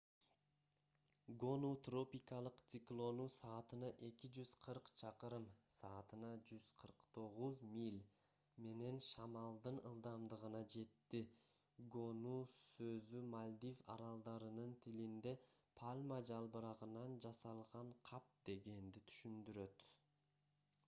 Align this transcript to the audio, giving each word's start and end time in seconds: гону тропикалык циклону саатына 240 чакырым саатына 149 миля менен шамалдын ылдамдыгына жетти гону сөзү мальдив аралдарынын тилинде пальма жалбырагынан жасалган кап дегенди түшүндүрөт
гону 1.41 1.67
тропикалык 1.87 2.61
циклону 2.73 3.25
саатына 3.39 3.89
240 4.07 4.89
чакырым 5.01 5.43
саатына 5.81 6.31
149 6.53 7.69
миля 7.73 8.07
менен 8.81 8.97
шамалдын 9.09 9.77
ылдамдыгына 9.91 10.63
жетти 10.77 11.21
гону 11.97 12.33
сөзү 12.55 13.23
мальдив 13.37 13.85
аралдарынын 13.97 14.75
тилинде 14.87 15.35
пальма 15.83 16.21
жалбырагынан 16.33 17.17
жасалган 17.29 17.95
кап 18.11 18.35
дегенди 18.51 19.05
түшүндүрөт 19.13 19.91